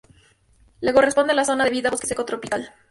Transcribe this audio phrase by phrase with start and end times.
[0.79, 2.73] Le corresponde a la zona de vida bosque seco tropical.